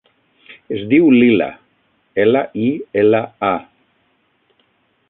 [0.77, 1.49] Es diu Lila:
[2.25, 3.21] ela, i, ela,
[3.53, 3.55] a.